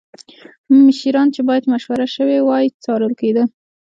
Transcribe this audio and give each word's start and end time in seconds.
مشیران 0.85 1.27
چې 1.35 1.41
باید 1.47 1.69
مشوره 1.73 2.07
شوې 2.15 2.37
وای 2.43 2.65
څارل 2.83 3.13
کېدل 3.21 3.47